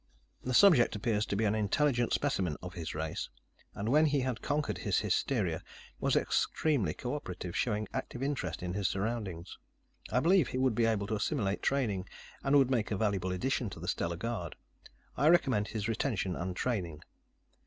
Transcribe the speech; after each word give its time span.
The 0.43 0.55
subject 0.55 0.95
appears 0.95 1.27
to 1.27 1.35
be 1.35 1.45
an 1.45 1.53
intelligent 1.53 2.11
specimen 2.11 2.57
of 2.63 2.73
his 2.73 2.95
race, 2.95 3.29
and 3.75 3.87
when 3.89 4.07
he 4.07 4.21
had 4.21 4.41
conquered 4.41 4.79
his 4.79 4.97
hysteria, 5.01 5.61
was 5.99 6.15
extremely 6.15 6.95
co 6.95 7.13
operative, 7.13 7.55
showing 7.55 7.87
active 7.93 8.23
interest 8.23 8.63
in 8.63 8.73
his 8.73 8.87
surroundings. 8.87 9.59
I 10.11 10.19
believe 10.19 10.47
he 10.47 10.57
would 10.57 10.73
be 10.73 10.85
able 10.85 11.05
to 11.05 11.15
assimilate 11.15 11.61
training, 11.61 12.09
and 12.43 12.55
would 12.55 12.71
make 12.71 12.89
a 12.89 12.97
valuable 12.97 13.31
addition 13.31 13.69
to 13.69 13.79
the 13.79 13.87
Stellar 13.87 14.17
Guard. 14.17 14.55
I 15.17 15.27
recommend 15.29 15.67
his 15.67 15.87
retention 15.87 16.35
and 16.35 16.55
training. 16.55 17.03